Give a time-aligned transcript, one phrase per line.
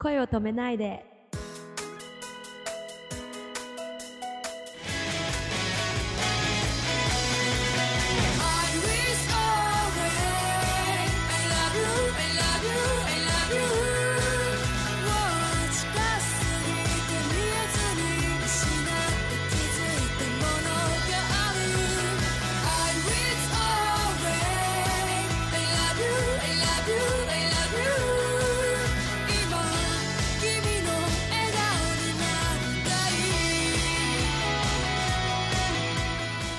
[0.00, 1.09] 声を止めないで。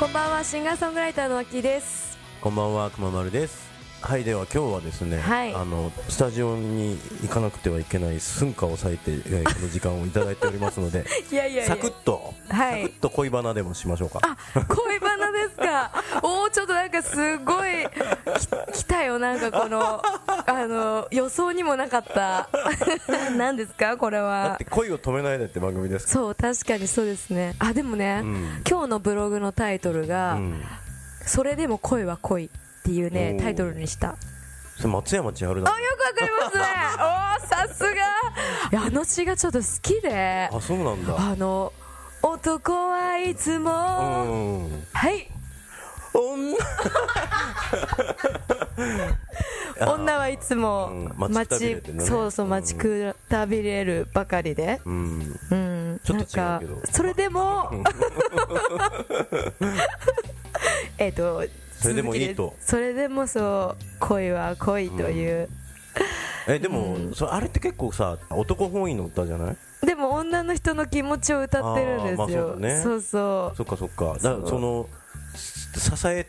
[0.00, 2.16] こんばんは、シンガーソングライターの秋です。
[2.40, 3.68] こんばんは、くままるです。
[4.00, 14.20] はい、では今日はですね、はいあのスタジオに行かなくてはいけない寸暇を割いて、えーこの時間をいただいておりますので、 いやいやサクッと、はいサクッと恋バナでもしましょうか。
[14.22, 15.92] あ、恋バナですか？
[16.24, 17.86] おお、ちょっとなんかすごい、
[19.10, 20.02] よ、なんかこの、
[20.46, 22.48] あの、予想にもなかった。
[23.36, 24.64] 何ですか、これだはって。
[24.64, 27.54] 恋を止めないでって番組ですかそう、確かにそうですね。
[27.58, 30.64] あ、でもね、うん今日のブログのタイトルが、うん、
[31.26, 32.48] それでも恋は恋っ
[32.84, 34.16] ていうねタイトルにした。
[34.76, 35.78] それ松山千春だあ、。
[35.78, 36.64] よくわかりますね。
[36.96, 37.90] おー、さすが。
[37.92, 37.94] い
[38.72, 41.14] や、あの詩がちょっと好きで、あ、そうなんだ。
[41.18, 41.72] あの、
[42.22, 43.70] 男はいつも、
[44.24, 44.86] うん。
[44.92, 45.28] はい。
[49.86, 51.12] 女はいつもうん。
[51.16, 52.04] 待ちくたびれてね。
[52.04, 55.38] そうそう待ちくたびれるばかりで、うん。
[55.50, 57.70] うん、なんかそれでも
[60.98, 61.42] えっと
[61.78, 62.54] それでもいいと。
[62.60, 65.48] それでもそう恋は恋という、
[66.46, 69.56] え、でも、それあれって結構さ、男本位の歌じゃない？
[69.86, 72.82] でも女の人の気持ちを歌ってるんですあーまあよ、そうだね。
[72.82, 74.04] そうそそっかそっか。
[74.20, 74.88] だからその、
[75.34, 76.26] 支え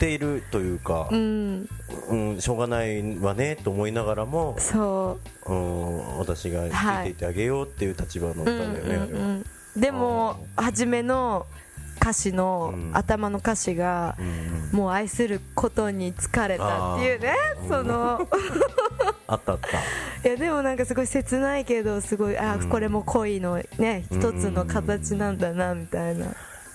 [0.00, 1.68] ているというか、ううん。
[2.08, 5.52] うん、しょうがないわねと思いながらも、そう。
[5.52, 9.04] うん、私がつはいいていてあげようっていう立場の歌だよね、あれは。
[9.04, 9.44] うんうん
[9.76, 9.80] うん。
[9.80, 11.46] でも初めの
[12.00, 12.90] 歌詞の、うん。
[12.94, 17.34] 頭の歌詞が、うんもう愛することに疲れたっていうね
[17.68, 18.26] その。
[19.26, 20.28] あったあった。
[20.28, 22.68] いやでもなんかすごい切ないけどすごいあ、うん。
[22.68, 26.26] これも恋のね一つの形なんだなみたいな、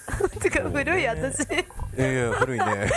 [0.39, 1.45] てか古い私い
[1.97, 2.65] やいや、古いね。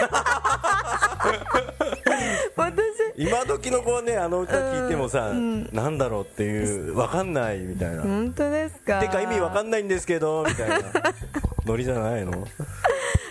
[2.57, 2.83] 私
[3.17, 8.03] 今時の子はね、あの歌聞いてもさ、うんなんだろうっていう、わかんないみたいな。
[8.03, 9.01] 本当ですか？
[9.01, 10.77] てか意味わかんないんですけど、みたいな。
[11.67, 12.47] ノリじゃないの？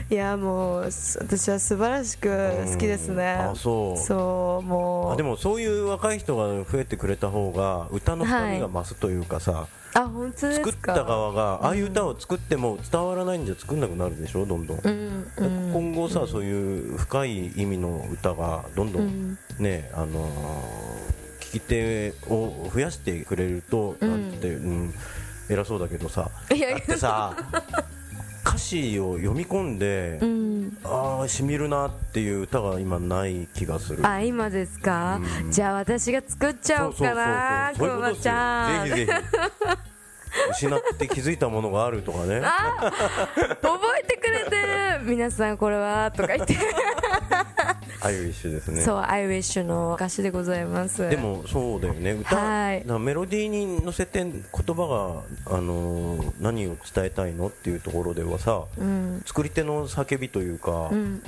[0.10, 3.52] いやもうす私は素晴らしく好きですね、うん。
[3.52, 4.02] あそう。
[4.02, 5.14] そうもう。
[5.14, 10.72] あでもそういう若い人が増えてくれた方が歌の深みが増すというかさ、あ本当ですか？
[10.72, 14.46] 作った側がああいう歌を作っても伝わらないんじゃ作んなくなるでしょ？
[14.46, 15.74] どんどん、うんうん。
[15.74, 19.06] 今後さ、そういう深い意味の歌がどんどうん。
[19.08, 24.10] んね、あのー聞き手を増やしてくれると、うん。
[24.32, 24.94] なんて、うん、
[25.50, 26.30] 偉そうだけどさ。
[26.50, 27.36] だってさ
[28.58, 30.78] 歌詞を読み込んで、うん。
[30.84, 34.06] ああしみるなっていう歌が今ない気がする。
[34.06, 35.52] あ今ですか、うん。
[35.52, 38.90] じゃあ私が作っちゃおうかなくまちゃん。
[38.90, 40.66] よぜひぜひ。
[40.66, 42.42] 失って気づいたものがあるとかね。
[42.44, 42.92] あ
[43.62, 45.06] 覚えてくれてる。
[45.06, 46.58] 皆さんこれはとか言って
[48.08, 48.82] ああいう一種ですね。
[48.82, 51.10] そう I wish の歌詞でございます。
[51.10, 52.14] でもそうだよね。
[52.14, 52.86] 歌、はい。
[52.86, 54.42] なメロディーに乗せて言
[54.76, 59.22] 葉が、あのー何を伝えたいのっていうところではさ、うん。
[59.26, 61.22] 作り手の叫びというか、うん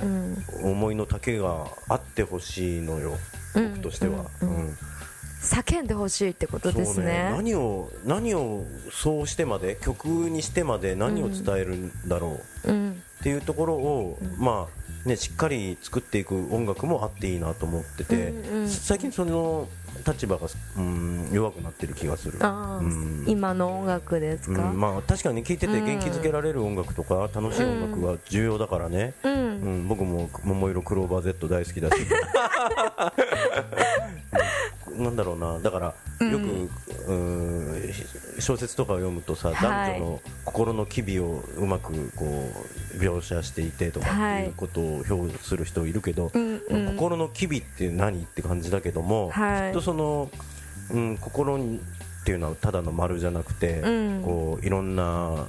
[0.62, 0.70] うん。
[0.70, 3.12] 思いの丈があってほしいのよ、
[3.54, 3.70] うん。
[3.72, 4.76] 僕としては、うんうん。
[5.42, 7.30] 叫んでほしいってことですそうね。
[7.32, 13.02] 何を何をそうしてまで曲にしてまで何を伝えるんだろう、うん。
[13.20, 18.68] っていうところを、まあね、しっかり作っていく音楽もあっていいなと思ってて、うんうん。
[18.68, 19.66] 最近その
[20.06, 20.46] 立場が、
[20.76, 23.24] うん、弱くなってる気がする、うん。
[23.26, 24.70] 今の音楽ですか？
[24.70, 25.84] うんまあ、確かに聴いててうん。
[25.86, 31.96] 元気づけられる音楽とか楽しい音楽は重要だからね、うん、うん僕も「桃色クローバー Z」大好きだし。
[34.96, 35.58] なんだろうな。
[35.60, 35.94] だから
[36.26, 36.68] よく、
[37.06, 37.92] うん。
[38.38, 39.94] 小説とかを読むとさ、はい。
[39.94, 40.20] 男女の
[40.50, 42.24] 心の機微をうまくこ
[42.94, 44.42] う描写していてとかはい。
[44.42, 46.96] っていうことを表する人いるけど、うんうん。
[46.96, 49.70] 心の機微って何って感じだけども、はい。
[49.70, 50.30] きっとその、
[50.90, 54.22] うん、心にっていうのはただの丸じゃなくて、うん。
[54.22, 55.46] こういろんな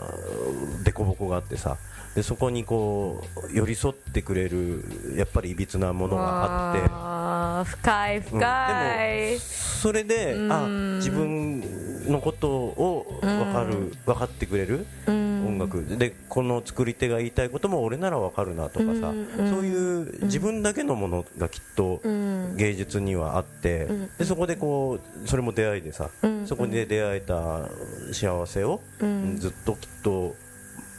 [0.86, 1.78] 凸凹があってさ
[2.16, 4.84] でそこにこう寄り添ってくれる
[5.16, 6.82] やっぱりいびつなものがあって。
[6.92, 10.52] あー深いうん深い、でもそれで、うん。
[10.52, 11.62] あ自分
[12.08, 15.32] のことを分かる、分かってくれるうん。
[15.48, 15.98] 音楽。
[15.98, 22.56] でこの作り手が言いたいことも俺ならわかるなとかさ、うんそういう自分だけのものがきっとうん。
[22.58, 24.10] 芸術にはあって、ん。
[24.18, 26.48] でそこでこうそれも出会いでさ、うん。
[26.48, 27.70] そこで出会えた
[28.14, 29.38] 幸せを、うん。
[29.38, 30.36] ずっときっと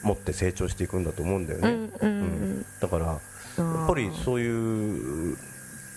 [0.02, 2.66] 持って成長していくんだと思うんだよね、うんうんうん。
[2.80, 5.36] だからやっぱりそういう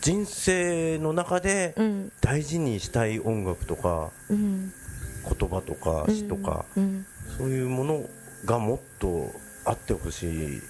[0.02, 2.12] 人生の中でうん。
[2.22, 4.72] 大事にしたい音楽とかうん
[5.28, 7.06] 言葉とか詩とか、うん。
[7.38, 8.04] そういうもの
[8.46, 9.32] がもっと
[9.66, 10.62] あってほしい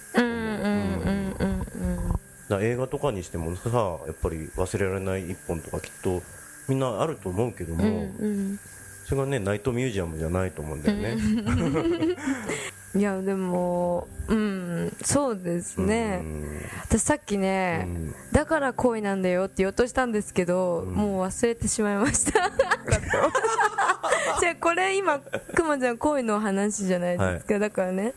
[2.48, 3.68] だ映画とかにしてもさ
[4.06, 6.22] やっぱり忘れられない一本とかきっと
[6.68, 8.58] みんなあると思うけども、うんうん。
[9.04, 11.16] それがねナイトミュージアムじゃないと思うんだよね。
[12.96, 16.24] いやでもうんそうですね、
[16.82, 18.14] 私さっきね、うん。
[18.32, 22.50] だから恋なんだよって言おうとしたんですけど、もう忘れてしまいました
[24.40, 28.14] じゃあこれ今くまちゃん恋の話じゃないですか、だからね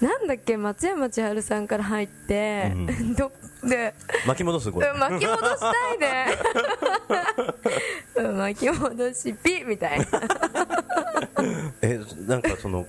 [0.00, 2.72] なんだっけ松山千春さんから入って、
[3.16, 3.94] どで
[4.26, 4.88] 巻き戻すこれ。
[4.88, 6.26] うん巻き戻したいね。
[8.16, 10.06] うん巻き戻しピみたいな。
[11.82, 12.86] えなんかその、